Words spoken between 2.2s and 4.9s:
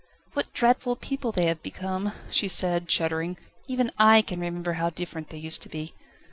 she said, shuddering; "even I can remember how